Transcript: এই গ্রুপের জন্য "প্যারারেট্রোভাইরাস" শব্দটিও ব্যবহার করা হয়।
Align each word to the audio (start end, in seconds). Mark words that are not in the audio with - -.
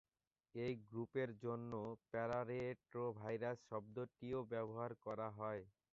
এই 0.55 0.73
গ্রুপের 0.85 1.29
জন্য 1.43 1.71
"প্যারারেট্রোভাইরাস" 2.11 3.57
শব্দটিও 3.69 4.39
ব্যবহার 4.51 4.91
করা 5.05 5.27
হয়। 5.39 5.63